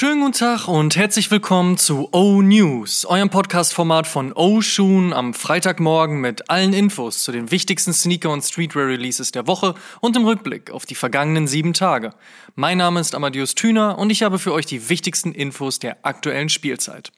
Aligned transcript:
Schönen 0.00 0.22
guten 0.22 0.32
Tag 0.32 0.66
und 0.66 0.96
herzlich 0.96 1.30
willkommen 1.30 1.76
zu 1.76 2.08
O 2.12 2.40
News, 2.40 3.04
eurem 3.04 3.28
Podcast-Format 3.28 4.06
von 4.06 4.32
O 4.32 4.62
Shoon 4.62 5.12
am 5.12 5.34
Freitagmorgen 5.34 6.22
mit 6.22 6.48
allen 6.48 6.72
Infos 6.72 7.22
zu 7.22 7.32
den 7.32 7.50
wichtigsten 7.50 7.92
Sneaker- 7.92 8.30
und 8.30 8.40
Streetwear-Releases 8.40 9.30
der 9.30 9.46
Woche 9.46 9.74
und 10.00 10.16
im 10.16 10.24
Rückblick 10.24 10.70
auf 10.70 10.86
die 10.86 10.94
vergangenen 10.94 11.46
sieben 11.46 11.74
Tage. 11.74 12.14
Mein 12.54 12.78
Name 12.78 12.98
ist 12.98 13.14
Amadeus 13.14 13.54
Thüner 13.54 13.98
und 13.98 14.08
ich 14.08 14.22
habe 14.22 14.38
für 14.38 14.54
euch 14.54 14.64
die 14.64 14.88
wichtigsten 14.88 15.32
Infos 15.32 15.80
der 15.80 15.98
aktuellen 16.02 16.48
Spielzeit. 16.48 17.12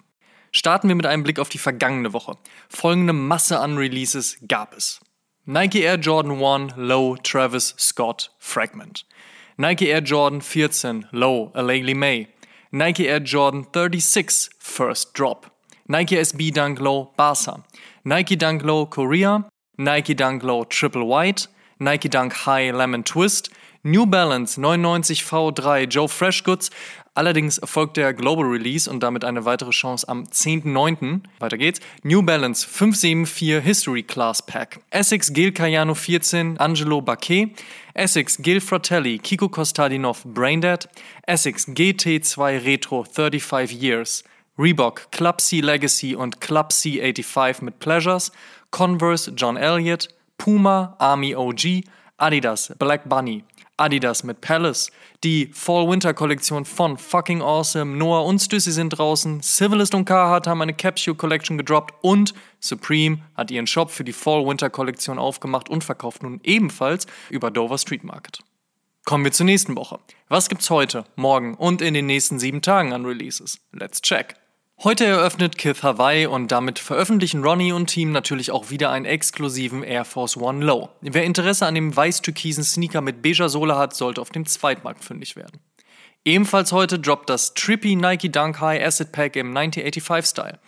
Starten 0.51 0.89
wir 0.89 0.97
mit 0.97 1.07
einem 1.07 1.23
Blick 1.23 1.39
auf 1.39 1.51
die 1.51 1.59
vergangene 1.59 2.13
Woche. 2.13 2.37
Folgende 2.69 3.13
Masse 3.13 3.61
an 3.61 3.77
Releases 3.77 4.39
gab 4.49 4.77
es. 4.77 4.99
Nike 5.45 5.83
Air 5.83 6.01
Jordan 6.01 6.43
1 6.43 6.73
Low 6.77 7.17
Travis 7.23 7.77
Scott 7.79 8.33
Fragment. 8.41 9.07
Nike 9.57 9.87
Air 9.87 10.03
Jordan 10.03 10.41
14 10.41 11.07
Low 11.13 11.53
Alayli 11.55 11.95
May. 11.95 12.27
Nike 12.75 13.07
Air 13.07 13.21
Jordan 13.21 13.65
36 13.65 14.49
First 14.59 15.13
Drop, 15.13 15.45
Nike 15.89 16.17
SB 16.17 16.55
Dunk 16.55 16.81
Low 16.81 17.13
Barca, 17.19 17.63
Nike 18.03 18.35
Dunk 18.35 18.65
Low 18.65 18.87
Korea, 18.87 19.45
Nike 19.77 20.15
Dunk 20.15 20.43
Low 20.43 20.65
Triple 20.65 21.05
White, 21.05 21.49
Nike 21.79 22.09
Dunk 22.09 22.33
High 22.33 22.71
Lemon 22.71 23.03
Twist, 23.03 23.51
New 23.85 24.07
Balance 24.07 24.61
99 24.61 25.25
V3 25.25 25.89
Joe 25.89 26.09
Fresh 26.09 26.45
Goods. 26.45 26.71
Allerdings 27.15 27.61
folgt 27.65 27.97
der 27.97 28.15
Global 28.15 28.45
Release 28.45 28.89
und 28.89 29.03
damit 29.03 29.25
eine 29.25 29.45
weitere 29.45 29.71
Chance 29.71 30.09
am 30.09 30.23
10.9. 30.23 31.23
Weiter 31.41 31.59
geht's. 31.59 31.81
New 32.05 32.23
Balance 32.23 32.65
574 32.65 33.61
History 33.61 34.05
Class 34.05 34.41
Pack. 34.47 34.79
Essex 34.91 35.33
Gil 35.33 35.51
Cayano 35.51 35.97
14 35.97 36.59
Angelo 36.59 37.01
Baquet. 37.01 37.57
Essex 37.95 38.39
Gil 38.39 38.61
Fratelli 38.61 39.19
Kiko 39.19 39.49
Kostadinov 39.49 40.23
Braindead. 40.27 40.89
Essex 41.27 41.67
GT2 41.67 42.65
Retro 42.65 43.03
35 43.03 43.73
Years. 43.73 44.23
Reebok 44.57 45.11
Club 45.11 45.41
C 45.41 45.61
Legacy 45.61 46.15
und 46.15 46.41
Club 46.41 46.69
C85 46.71 47.65
mit 47.65 47.81
Pleasures. 47.81 48.31
Converse 48.71 49.33
John 49.33 49.57
Elliott. 49.57 50.09
Puma 50.39 50.95
Army 51.01 51.35
OG. 51.35 51.83
Adidas 52.17 52.73
Black 52.79 53.09
Bunny. 53.09 53.43
Adidas 53.77 54.25
mit 54.25 54.41
Palace. 54.41 54.91
Die 55.25 55.47
Fall-Winter-Kollektion 55.53 56.65
von 56.65 56.99
Fucking 56.99 57.43
Awesome. 57.43 57.97
Noah 57.97 58.25
und 58.25 58.41
Stussy 58.41 58.73
sind 58.73 58.91
draußen. 58.91 59.43
Civilist 59.43 59.95
und 59.95 60.05
Carhartt 60.05 60.47
haben 60.47 60.63
eine 60.63 60.75
Capsule 60.75 61.17
Collection 61.17 61.59
gedroppt. 61.59 61.95
Und 62.03 62.35
Supreme 62.61 63.19
hat 63.35 63.51
ihren 63.51 63.67
Shop 63.67 63.91
für 63.91 64.05
die 64.05 64.13
Fall-Winter-Kollektion 64.13 65.19
aufgemacht 65.19 65.69
und 65.69 65.85
verkauft 65.85 66.23
nun 66.23 66.41
ebenfalls 66.45 67.07
über 67.31 67.51
Dover 67.51 67.79
Street 67.79 68.05
Market. 68.05 68.41
Kommen 69.05 69.25
wir 69.25 69.33
zur 69.33 69.47
nächsten 69.47 69.77
Woche. 69.77 69.99
Was 70.29 70.49
gibt's 70.49 70.71
heute, 70.71 71.05
morgen 71.17 71.55
und 71.55 71.83
in 71.83 71.95
den 71.95 72.07
nächsten 72.07 72.39
sieben 72.39 72.63
Tagen 72.63 72.93
an 72.93 73.05
Releases? 73.05 73.59
Let's 73.73 74.01
check. 74.01 74.42
Heute 74.85 75.05
eröffnet 75.05 75.59
Kith 75.59 75.85
Hawaii 75.85 76.27
und 76.27 76.51
damit 76.51 76.81
veröffentlichen 76.81 77.45
Ronnie 77.45 77.71
und 77.71 77.87
Team 77.87 78.11
natürlich 78.11 78.51
auch 78.51 78.71
wieder 78.71 78.91
einen 78.91 79.05
exklusiven 79.05 79.85
Air 79.85 80.05
Force 80.05 80.37
One 80.37 80.65
Low. 80.65 80.89
Wer 81.03 81.23
Interesse 81.23 81.67
an 81.67 81.77
dem 81.77 81.95
weiß-türkisen 81.95 82.65
Sneaker 82.65 83.01
mit 83.01 83.23
beiger 83.23 83.49
Sohle 83.49 83.79
hat, 83.79 83.95
sollte 83.95 84.21
auf 84.21 84.31
dem 84.31 84.45
Zweitmarkt 84.45 85.05
fündig 85.05 85.37
werden. 85.37 85.61
Ebenfalls 86.25 86.73
heute 86.73 86.99
droppt 86.99 87.31
das 87.31 87.55
Trippy 87.55 87.95
Nike 87.95 88.29
Dunk 88.29 88.61
High 88.61 88.85
Acid 88.85 89.13
Pack 89.13 89.37
im 89.37 89.57
1985 89.57 90.29
Style. 90.29 90.59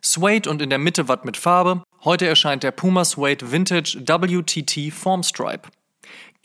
Suede 0.00 0.50
und 0.50 0.60
in 0.60 0.70
der 0.70 0.80
Mitte 0.80 1.06
Watt 1.06 1.24
mit 1.24 1.36
Farbe. 1.36 1.84
Heute 2.02 2.26
erscheint 2.26 2.64
der 2.64 2.72
Puma 2.72 3.04
Suede 3.04 3.52
Vintage 3.52 4.02
WTT 4.04 4.92
Form 4.92 5.22
Stripe. 5.22 5.68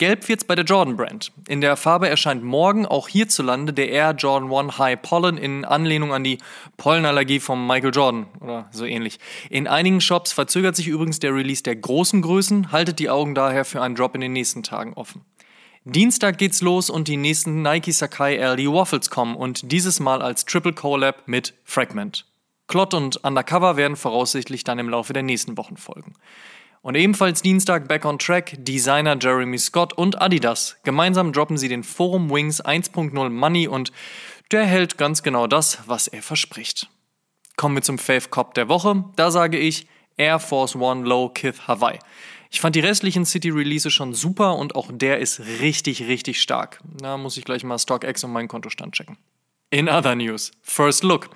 Gelb 0.00 0.30
wird's 0.30 0.44
bei 0.44 0.54
der 0.54 0.64
Jordan 0.64 0.96
Brand. 0.96 1.30
In 1.46 1.60
der 1.60 1.76
Farbe 1.76 2.08
erscheint 2.08 2.42
morgen 2.42 2.86
auch 2.86 3.06
hierzulande 3.06 3.74
der 3.74 3.90
Air 3.90 4.12
Jordan 4.12 4.50
1 4.50 4.78
High 4.78 5.02
Pollen 5.02 5.36
in 5.36 5.66
Anlehnung 5.66 6.14
an 6.14 6.24
die 6.24 6.38
Pollenallergie 6.78 7.38
von 7.38 7.66
Michael 7.66 7.92
Jordan 7.92 8.26
oder 8.40 8.66
so 8.70 8.86
ähnlich. 8.86 9.18
In 9.50 9.68
einigen 9.68 10.00
Shops 10.00 10.32
verzögert 10.32 10.74
sich 10.74 10.88
übrigens 10.88 11.18
der 11.18 11.34
Release 11.34 11.62
der 11.62 11.76
großen 11.76 12.22
Größen, 12.22 12.72
haltet 12.72 12.98
die 12.98 13.10
Augen 13.10 13.34
daher 13.34 13.66
für 13.66 13.82
einen 13.82 13.94
Drop 13.94 14.14
in 14.14 14.22
den 14.22 14.32
nächsten 14.32 14.62
Tagen 14.62 14.94
offen. 14.94 15.20
Dienstag 15.84 16.38
geht's 16.38 16.62
los 16.62 16.88
und 16.88 17.06
die 17.06 17.18
nächsten 17.18 17.60
Nike 17.60 17.92
Sakai 17.92 18.36
LD 18.36 18.72
Waffles 18.72 19.10
kommen 19.10 19.36
und 19.36 19.70
dieses 19.70 20.00
Mal 20.00 20.22
als 20.22 20.46
Triple 20.46 20.72
Collab 20.72 21.24
mit 21.26 21.52
Fragment. 21.64 22.24
Clot 22.68 22.94
und 22.94 23.22
Undercover 23.22 23.76
werden 23.76 23.96
voraussichtlich 23.96 24.64
dann 24.64 24.78
im 24.78 24.88
Laufe 24.88 25.12
der 25.12 25.24
nächsten 25.24 25.58
Wochen 25.58 25.76
folgen. 25.76 26.14
Und 26.82 26.94
ebenfalls 26.94 27.42
Dienstag 27.42 27.88
Back 27.88 28.06
on 28.06 28.18
Track, 28.18 28.54
Designer 28.58 29.16
Jeremy 29.20 29.58
Scott 29.58 29.92
und 29.92 30.22
Adidas. 30.22 30.76
Gemeinsam 30.82 31.32
droppen 31.32 31.58
sie 31.58 31.68
den 31.68 31.84
Forum 31.84 32.30
Wings 32.30 32.64
1.0 32.64 33.28
Money 33.28 33.68
und 33.68 33.92
der 34.50 34.64
hält 34.64 34.96
ganz 34.96 35.22
genau 35.22 35.46
das, 35.46 35.80
was 35.86 36.08
er 36.08 36.22
verspricht. 36.22 36.88
Kommen 37.56 37.74
wir 37.74 37.82
zum 37.82 37.98
Fave 37.98 38.28
Cop 38.30 38.54
der 38.54 38.70
Woche. 38.70 39.04
Da 39.16 39.30
sage 39.30 39.58
ich 39.58 39.86
Air 40.16 40.38
Force 40.38 40.74
One 40.74 41.06
Low 41.06 41.28
Kith 41.28 41.68
Hawaii. 41.68 41.98
Ich 42.50 42.60
fand 42.60 42.74
die 42.74 42.80
restlichen 42.80 43.26
City 43.26 43.50
Releases 43.50 43.92
schon 43.92 44.14
super 44.14 44.56
und 44.56 44.74
auch 44.74 44.90
der 44.90 45.18
ist 45.18 45.40
richtig, 45.60 46.08
richtig 46.08 46.40
stark. 46.40 46.80
Da 46.98 47.18
muss 47.18 47.36
ich 47.36 47.44
gleich 47.44 47.62
mal 47.62 47.78
StockX 47.78 48.24
und 48.24 48.32
meinen 48.32 48.48
Kontostand 48.48 48.94
checken. 48.94 49.18
In 49.72 49.88
other 49.88 50.16
news, 50.16 50.50
First 50.62 51.04
Look. 51.04 51.30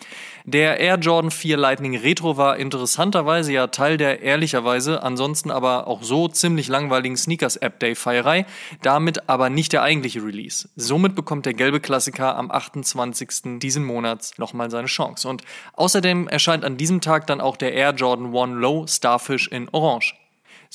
Der 0.45 0.81
Air 0.81 0.99
Jordan 0.99 1.31
4 1.31 1.57
Lightning 1.57 1.97
Retro 1.97 2.37
war 2.37 2.57
interessanterweise 2.57 3.53
ja 3.53 3.69
Teil 3.69 3.97
der 3.97 4.23
ehrlicherweise, 4.23 5.05
ansonsten 5.05 5.53
aber 5.53 5.87
auch 5.87 6.03
so 6.03 6.27
ziemlich 6.27 6.67
langweiligen 6.67 7.17
Sneakers 7.17 7.55
App 7.55 7.79
Day 7.79 7.95
Feierei, 7.95 8.45
damit 8.83 9.29
aber 9.29 9.51
nicht 9.51 9.73
der 9.73 9.83
eigentliche 9.83 10.25
Release. 10.25 10.69
Somit 10.75 11.15
bekommt 11.15 11.47
der 11.47 11.55
gelbe 11.55 11.79
Klassiker 11.79 12.35
am 12.37 12.51
28. 12.51 13.61
diesen 13.61 13.85
Monats 13.85 14.37
nochmal 14.37 14.69
seine 14.69 14.89
Chance. 14.89 15.29
Und 15.29 15.43
außerdem 15.75 16.27
erscheint 16.27 16.65
an 16.65 16.77
diesem 16.77 17.01
Tag 17.01 17.29
dann 17.29 17.41
auch 17.41 17.57
der 17.57 17.73
Air 17.73 17.95
Jordan 17.95 18.37
1 18.37 18.61
Low 18.61 18.85
Starfish 18.89 19.47
in 19.47 19.69
Orange. 19.71 20.17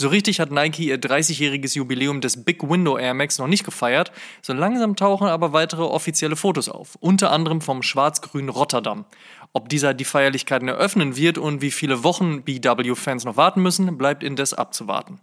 So 0.02 0.08
richtig 0.08 0.40
hat 0.40 0.50
Nike 0.50 0.86
ihr 0.86 0.98
30-jähriges 0.98 1.76
Jubiläum 1.76 2.22
des 2.22 2.46
Big 2.46 2.64
Window 2.64 2.98
Air 2.98 3.14
Max 3.14 3.38
noch 3.38 3.48
nicht 3.48 3.66
gefeiert, 3.66 4.14
so 4.42 4.54
langsam 4.54 4.96
tauchen 4.96 5.28
aber 5.28 5.52
weitere 5.52 5.82
offizielle 5.82 6.38
Fotos 6.38 6.70
auf, 6.70 6.96
unter 7.02 7.32
anderem 7.34 7.60
vom 7.60 7.84
schwarz-grünen 7.84 8.48
Rotterdam. 8.48 9.04
Ob 9.52 9.68
dieser 9.68 9.94
die 9.94 10.06
Feierlichkeiten 10.06 10.70
eröffnen 10.70 11.18
wird 11.18 11.38
und 11.38 11.62
wie 11.62 11.70
viele 11.70 12.02
Wochen 12.06 12.44
BW-Fans 12.44 13.26
noch 13.26 13.36
warten 13.36 13.62
müssen, 13.62 13.98
bleibt 13.98 14.24
indes 14.24 14.54
abzuwarten. 14.54 15.20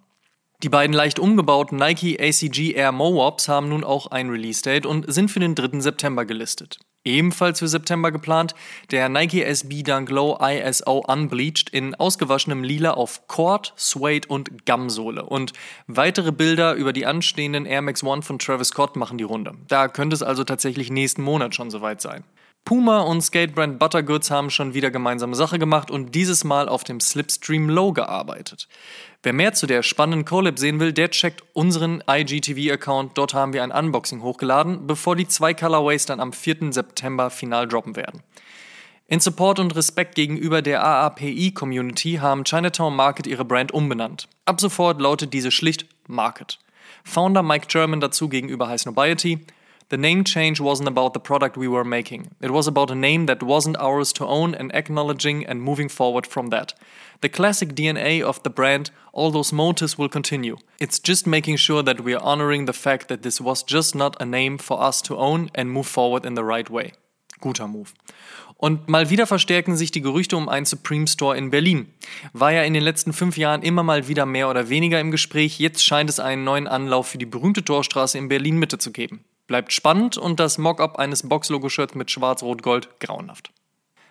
Die 0.62 0.68
beiden 0.68 0.94
leicht 0.94 1.18
umgebauten 1.18 1.78
Nike 1.78 2.20
ACG 2.20 2.72
Air 2.72 2.92
Mowops 2.92 3.48
haben 3.48 3.70
nun 3.70 3.82
auch 3.82 4.08
ein 4.08 4.28
Release-Date 4.28 4.84
und 4.84 5.10
sind 5.10 5.30
für 5.30 5.40
den 5.40 5.54
3. 5.54 5.80
September 5.80 6.26
gelistet. 6.26 6.80
Ebenfalls 7.06 7.60
für 7.60 7.68
September 7.68 8.10
geplant 8.10 8.54
der 8.90 9.08
Nike 9.08 9.42
SB 9.44 9.84
Dunk 9.84 10.10
Low 10.10 10.36
ISO 10.42 11.04
Unbleached 11.06 11.70
in 11.70 11.94
ausgewaschenem 11.94 12.64
Lila 12.64 12.94
auf 12.94 13.28
Cord, 13.28 13.72
Suede 13.76 14.26
und 14.28 14.66
Gumsohle. 14.66 15.24
Und 15.24 15.52
weitere 15.86 16.32
Bilder 16.32 16.74
über 16.74 16.92
die 16.92 17.06
anstehenden 17.06 17.64
Air 17.64 17.82
Max 17.82 18.02
One 18.02 18.22
von 18.22 18.40
Travis 18.40 18.68
Scott 18.68 18.96
machen 18.96 19.18
die 19.18 19.24
Runde. 19.24 19.52
Da 19.68 19.86
könnte 19.86 20.14
es 20.14 20.24
also 20.24 20.42
tatsächlich 20.42 20.90
nächsten 20.90 21.22
Monat 21.22 21.54
schon 21.54 21.70
soweit 21.70 22.00
sein. 22.00 22.24
Puma 22.66 23.02
und 23.02 23.20
Skatebrand 23.20 23.78
Buttergoods 23.78 24.32
haben 24.32 24.50
schon 24.50 24.74
wieder 24.74 24.90
gemeinsame 24.90 25.36
Sache 25.36 25.56
gemacht 25.60 25.88
und 25.88 26.16
dieses 26.16 26.42
Mal 26.42 26.68
auf 26.68 26.82
dem 26.82 26.98
Slipstream 26.98 27.68
Low 27.68 27.92
gearbeitet. 27.92 28.66
Wer 29.22 29.32
mehr 29.32 29.52
zu 29.52 29.68
der 29.68 29.84
spannenden 29.84 30.24
Collab 30.24 30.58
sehen 30.58 30.80
will, 30.80 30.92
der 30.92 31.12
checkt 31.12 31.44
unseren 31.52 32.02
IGTV-Account. 32.10 33.16
Dort 33.16 33.34
haben 33.34 33.52
wir 33.52 33.62
ein 33.62 33.70
Unboxing 33.70 34.20
hochgeladen, 34.20 34.88
bevor 34.88 35.14
die 35.14 35.28
zwei 35.28 35.54
Colorways 35.54 36.06
dann 36.06 36.18
am 36.18 36.32
4. 36.32 36.72
September 36.72 37.30
final 37.30 37.68
droppen 37.68 37.94
werden. 37.94 38.24
In 39.06 39.20
Support 39.20 39.60
und 39.60 39.76
Respekt 39.76 40.16
gegenüber 40.16 40.60
der 40.60 40.84
AAPI-Community 40.84 42.14
haben 42.20 42.42
Chinatown 42.42 42.96
Market 42.96 43.28
ihre 43.28 43.44
Brand 43.44 43.70
umbenannt. 43.70 44.26
Ab 44.44 44.60
sofort 44.60 45.00
lautet 45.00 45.32
diese 45.32 45.52
schlicht 45.52 45.86
Market. 46.08 46.58
Founder 47.04 47.44
Mike 47.44 47.68
German 47.68 48.00
dazu 48.00 48.28
gegenüber 48.28 48.66
High 48.66 48.80
Snobiety. 48.80 49.46
The 49.88 49.96
name 49.96 50.24
change 50.24 50.60
wasn't 50.60 50.88
about 50.88 51.14
the 51.14 51.20
product 51.20 51.56
we 51.56 51.68
were 51.68 51.84
making. 51.84 52.32
It 52.40 52.50
was 52.50 52.66
about 52.66 52.90
a 52.90 52.96
name 52.96 53.26
that 53.26 53.40
wasn't 53.40 53.76
ours 53.78 54.12
to 54.14 54.26
own 54.26 54.52
and 54.52 54.74
acknowledging 54.74 55.46
and 55.46 55.62
moving 55.62 55.88
forward 55.88 56.26
from 56.26 56.50
that. 56.50 56.74
The 57.20 57.28
classic 57.28 57.76
DNA 57.76 58.20
of 58.20 58.42
the 58.42 58.50
brand, 58.50 58.90
all 59.12 59.30
those 59.30 59.52
motives 59.52 59.96
will 59.96 60.08
continue. 60.08 60.56
It's 60.80 60.98
just 60.98 61.24
making 61.24 61.58
sure 61.58 61.84
that 61.84 62.00
we 62.00 62.14
are 62.14 62.22
honoring 62.22 62.66
the 62.66 62.72
fact 62.72 63.06
that 63.08 63.22
this 63.22 63.40
was 63.40 63.62
just 63.62 63.94
not 63.94 64.20
a 64.20 64.26
name 64.26 64.58
for 64.58 64.82
us 64.82 65.00
to 65.02 65.16
own 65.16 65.50
and 65.54 65.70
move 65.70 65.86
forward 65.86 66.26
in 66.26 66.34
the 66.34 66.44
right 66.44 66.68
way. 66.68 66.92
Guter 67.40 67.68
Move. 67.68 67.92
Und 68.56 68.88
mal 68.88 69.10
wieder 69.10 69.26
verstärken 69.28 69.76
sich 69.76 69.92
die 69.92 70.00
Gerüchte 70.00 70.36
um 70.36 70.48
einen 70.48 70.66
Supreme 70.66 71.06
Store 71.06 71.36
in 71.36 71.50
Berlin. 71.50 71.92
War 72.32 72.52
ja 72.52 72.62
in 72.62 72.74
den 72.74 72.82
letzten 72.82 73.12
fünf 73.12 73.36
Jahren 73.36 73.62
immer 73.62 73.84
mal 73.84 74.08
wieder 74.08 74.26
mehr 74.26 74.48
oder 74.48 74.68
weniger 74.68 74.98
im 74.98 75.12
Gespräch. 75.12 75.60
Jetzt 75.60 75.84
scheint 75.84 76.10
es 76.10 76.18
einen 76.18 76.42
neuen 76.42 76.66
Anlauf 76.66 77.06
für 77.06 77.18
die 77.18 77.26
berühmte 77.26 77.64
Torstraße 77.64 78.18
in 78.18 78.28
Berlin 78.28 78.58
Mitte 78.58 78.78
zu 78.78 78.90
geben. 78.90 79.24
Bleibt 79.46 79.72
spannend 79.72 80.16
und 80.18 80.40
das 80.40 80.58
Mockup 80.58 80.98
eines 80.98 81.28
Box-Logo-Shirts 81.28 81.94
mit 81.94 82.10
Schwarz-Rot-Gold 82.10 83.00
grauenhaft. 83.00 83.52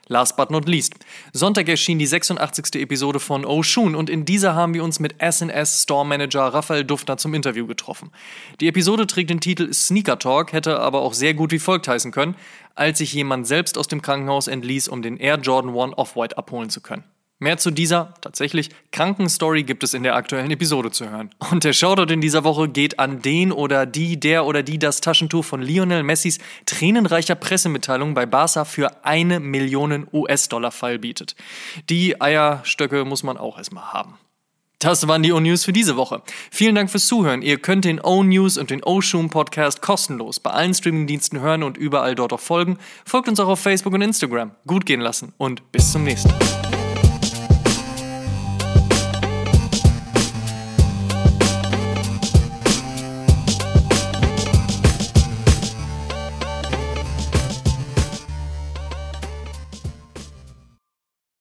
Last 0.07 0.37
but 0.37 0.51
not 0.51 0.67
least. 0.67 0.93
Sonntag 1.33 1.67
erschien 1.67 1.97
die 1.97 2.05
86. 2.05 2.75
Episode 2.75 3.19
von 3.19 3.43
Oshun 3.43 3.95
und 3.95 4.07
in 4.07 4.23
dieser 4.23 4.53
haben 4.53 4.75
wir 4.75 4.83
uns 4.83 4.99
mit 4.99 5.15
SNS 5.19 5.83
Store 5.83 6.05
Manager 6.05 6.41
Raphael 6.41 6.83
Duftner 6.83 7.17
zum 7.17 7.33
Interview 7.33 7.65
getroffen. 7.65 8.11
Die 8.61 8.67
Episode 8.67 9.07
trägt 9.07 9.31
den 9.31 9.39
Titel 9.39 9.73
Sneaker 9.73 10.19
Talk, 10.19 10.53
hätte 10.53 10.79
aber 10.79 11.01
auch 11.01 11.13
sehr 11.13 11.33
gut 11.33 11.51
wie 11.51 11.59
folgt 11.59 11.87
heißen 11.87 12.11
können, 12.11 12.35
als 12.75 12.99
sich 12.99 13.13
jemand 13.13 13.47
selbst 13.47 13.79
aus 13.79 13.87
dem 13.87 14.03
Krankenhaus 14.03 14.47
entließ, 14.47 14.89
um 14.89 15.01
den 15.01 15.17
Air 15.17 15.39
Jordan 15.39 15.75
1 15.75 15.97
Off-White 15.97 16.37
abholen 16.37 16.69
zu 16.69 16.81
können. 16.81 17.03
Mehr 17.37 17.57
zu 17.57 17.69
dieser 17.69 18.13
tatsächlich 18.21 18.69
kranken 18.93 19.27
Story 19.27 19.63
gibt 19.63 19.83
es 19.83 19.93
in 19.93 20.03
der 20.03 20.15
aktuellen 20.15 20.51
Episode 20.51 20.89
zu 20.89 21.09
hören. 21.09 21.31
Und 21.51 21.65
der 21.65 21.73
Shoutout 21.73 22.13
in 22.13 22.21
dieser 22.21 22.45
Woche 22.45 22.69
geht 22.69 22.97
an 22.97 23.21
den 23.21 23.51
oder 23.51 23.85
die, 23.85 24.17
der 24.17 24.45
oder 24.45 24.63
die 24.63 24.79
das 24.79 25.01
Taschentuch 25.01 25.43
von 25.43 25.61
Lionel 25.61 26.03
Messis 26.03 26.39
tränenreicher 26.65 27.35
Pressemitteilung 27.35 28.13
bei 28.13 28.25
Barca 28.25 28.63
für 28.63 29.03
eine 29.03 29.41
Million 29.41 30.07
US-Dollar 30.13 30.71
Fall 30.71 30.97
bietet. 30.97 31.35
Die 31.89 32.21
Eierstöcke 32.21 33.03
muss 33.03 33.23
man 33.23 33.35
auch 33.35 33.57
erstmal 33.57 33.91
haben. 33.91 34.17
Das 34.79 35.05
waren 35.07 35.23
die 35.23 35.33
O-News 35.33 35.65
für 35.65 35.73
diese 35.73 35.97
Woche. 35.97 36.21
Vielen 36.51 36.75
Dank 36.75 36.91
fürs 36.91 37.07
Zuhören. 37.07 37.41
Ihr 37.41 37.57
könnt 37.57 37.85
den 37.85 37.99
O-News 37.99 38.57
und 38.57 38.69
den 38.69 38.83
O-Shoom 38.83 39.29
Podcast 39.29 39.81
kostenlos 39.81 40.39
bei 40.39 40.51
allen 40.51 40.73
Streamingdiensten 40.73 41.41
hören 41.41 41.63
und 41.63 41.75
überall 41.75 42.15
dort 42.15 42.31
auch 42.31 42.39
folgen. 42.39 42.77
Folgt 43.05 43.27
uns 43.27 43.39
auch 43.39 43.47
auf 43.47 43.59
Facebook 43.59 43.93
und 43.93 44.01
Instagram. 44.01 44.51
Gut 44.67 44.85
gehen 44.85 45.01
lassen 45.01 45.33
und 45.37 45.71
bis 45.71 45.91
zum 45.91 46.03
nächsten 46.03 46.29
Mal. 46.29 46.84